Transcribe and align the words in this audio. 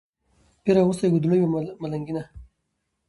پیر 0.63 0.77
اغوستې 0.81 1.05
ګودړۍ 1.13 1.39
وه 1.41 1.49
ملنګینه 1.81 2.23